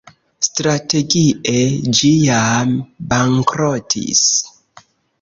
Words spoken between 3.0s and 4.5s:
bankrotis.